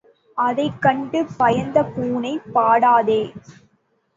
[0.37, 3.21] அதைக்கண்டு பயந்த பூனை, பாடாதே!